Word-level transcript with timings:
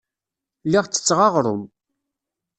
Lliɣ 0.65 0.85
ttetteɣ 0.85 1.19
aɣrum. 1.27 1.63